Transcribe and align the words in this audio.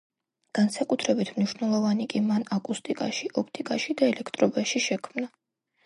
განსაკუთრებით 0.59 1.31
მნიშვნელოვანი 1.35 2.09
კი 2.15 2.23
მან 2.31 2.47
აკუსტიკაში, 2.59 3.31
ოპტიკაში, 3.45 3.99
და 4.03 4.13
ელექტრობაში 4.15 4.87
შექმნა. 4.91 5.35